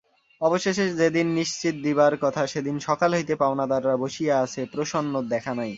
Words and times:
অবশেষে 0.41 0.85
যেদিন 0.95 1.27
নিশ্চিত 1.33 1.75
দিবার 1.83 2.13
কথা 2.21 2.41
সেদিন 2.47 2.75
সকাল 2.87 3.09
হইতে 3.13 3.33
পাওনাদাররা 3.35 3.95
বসিয়া 3.97 4.35
অছে, 4.41 4.61
প্রসন্নর 4.73 5.25
দেখা 5.27 5.53
নাই। 5.53 5.69